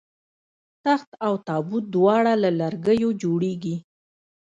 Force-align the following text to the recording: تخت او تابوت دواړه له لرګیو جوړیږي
تخت 0.85 1.09
او 1.25 1.33
تابوت 1.47 1.83
دواړه 1.95 2.33
له 2.43 2.49
لرګیو 2.59 3.09
جوړیږي 3.21 3.75